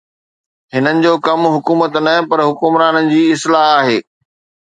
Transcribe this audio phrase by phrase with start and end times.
[0.73, 3.99] هنن جو ڪم حڪومت نه پر حڪمرانن جي اصلاح آهي